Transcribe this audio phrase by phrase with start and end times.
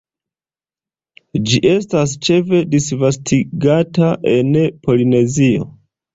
[1.49, 4.51] Ĝi estas ĉefe disvastigata en
[4.89, 5.71] Polinezio.